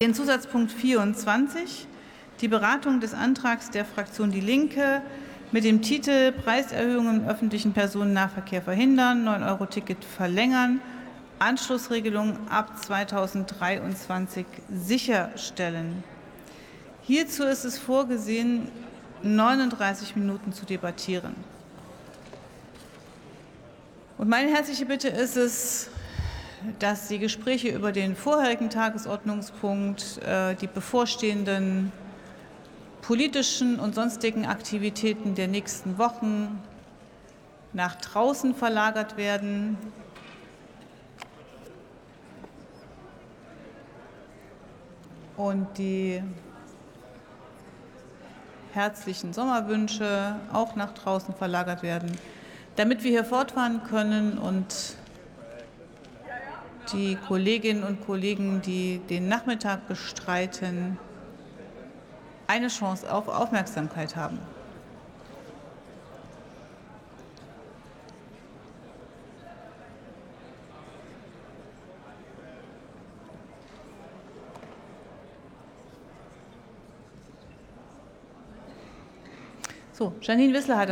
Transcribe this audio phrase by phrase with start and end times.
[0.00, 1.88] Den Zusatzpunkt 24,
[2.40, 5.02] die Beratung des Antrags der Fraktion Die Linke
[5.50, 10.80] mit dem Titel Preiserhöhungen im öffentlichen Personennahverkehr verhindern, 9-Euro-Ticket verlängern,
[11.40, 16.04] Anschlussregelung ab 2023 sicherstellen.
[17.02, 18.68] Hierzu ist es vorgesehen,
[19.24, 21.34] 39 Minuten zu debattieren.
[24.16, 25.90] Und meine herzliche Bitte ist es,
[26.78, 31.92] dass die Gespräche über den vorherigen Tagesordnungspunkt, äh, die bevorstehenden
[33.02, 36.62] politischen und sonstigen Aktivitäten der nächsten Wochen
[37.72, 39.76] nach draußen verlagert werden.
[45.36, 46.22] Und die
[48.72, 52.10] herzlichen Sommerwünsche auch nach draußen verlagert werden,
[52.76, 54.96] damit wir hier fortfahren können und
[56.92, 60.98] die Kolleginnen und Kollegen, die den Nachmittag bestreiten,
[62.46, 64.38] eine Chance auf Aufmerksamkeit haben.
[79.98, 80.86] So, Janine Wissler hat das